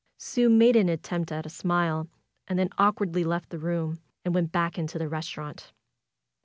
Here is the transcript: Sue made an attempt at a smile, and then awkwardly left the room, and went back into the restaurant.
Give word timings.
Sue 0.17 0.49
made 0.49 0.75
an 0.75 0.89
attempt 0.89 1.31
at 1.31 1.45
a 1.45 1.49
smile, 1.49 2.07
and 2.47 2.57
then 2.57 2.69
awkwardly 2.79 3.23
left 3.23 3.51
the 3.51 3.59
room, 3.59 3.99
and 4.25 4.33
went 4.33 4.51
back 4.51 4.79
into 4.79 4.97
the 4.97 5.07
restaurant. 5.07 5.73